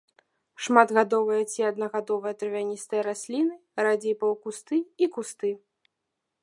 Шматгадовыя 0.67 1.41
ці 1.51 1.59
аднагадовыя 1.71 2.33
травяністыя 2.41 3.01
расліны, 3.09 3.55
радзей 3.89 4.15
паўкусты 4.23 4.77
і 5.07 5.11
кусты. 5.19 5.49